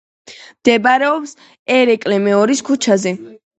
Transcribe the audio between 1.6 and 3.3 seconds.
ერეკლე მეორის ქუჩაზე.